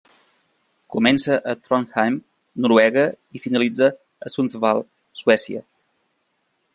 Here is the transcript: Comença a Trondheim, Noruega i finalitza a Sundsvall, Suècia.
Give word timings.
Comença 0.93 1.35
a 1.51 1.53
Trondheim, 1.67 2.17
Noruega 2.65 3.05
i 3.37 3.41
finalitza 3.45 3.93
a 4.29 4.35
Sundsvall, 4.37 4.85
Suècia. 5.23 5.65